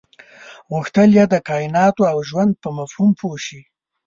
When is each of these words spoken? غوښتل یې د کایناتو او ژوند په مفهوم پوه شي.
غوښتل 0.71 1.09
یې 1.17 1.25
د 1.33 1.35
کایناتو 1.47 2.01
او 2.11 2.17
ژوند 2.29 2.53
په 2.61 2.69
مفهوم 2.77 3.09
پوه 3.19 3.37
شي. 3.45 3.61